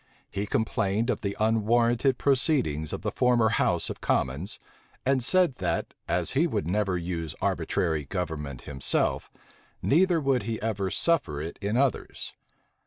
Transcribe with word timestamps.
He 0.31 0.47
complained 0.47 1.11
of 1.11 1.21
the 1.21 1.37
unwarrantable 1.39 2.15
proceedings 2.15 2.91
of 2.91 3.03
the 3.03 3.11
former 3.11 3.49
house 3.49 3.87
of 3.87 4.01
commons; 4.01 4.57
and 5.05 5.23
said, 5.23 5.57
that, 5.57 5.93
as 6.07 6.31
he 6.31 6.47
would 6.47 6.65
never 6.65 6.97
use 6.97 7.35
arbitrary 7.39 8.05
government 8.05 8.63
himself, 8.63 9.29
neither 9.79 10.19
would 10.19 10.41
he 10.41 10.59
ever 10.59 10.89
suffer 10.89 11.39
it 11.39 11.59
in 11.61 11.77
others. 11.77 12.33